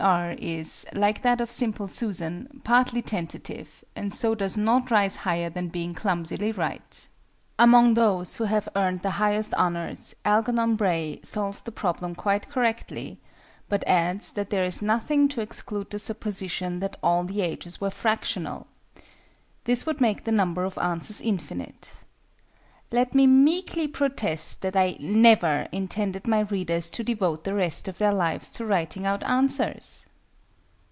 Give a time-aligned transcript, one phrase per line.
[0.03, 0.31] R.
[0.39, 5.67] is, like that of SIMPLE SUSAN, partly tentative, and so does not rise higher than
[5.67, 7.07] being Clumsily Right.
[7.59, 13.19] Among those who have earned the highest honours, ALGERNON BRAY solves the problem quite correctly,
[13.69, 17.91] but adds that there is nothing to exclude the supposition that all the ages were
[17.91, 18.65] fractional.
[19.65, 21.93] This would make the number of answers infinite.
[22.93, 27.99] Let me meekly protest that I never intended my readers to devote the rest of
[27.99, 30.07] their lives to writing out answers!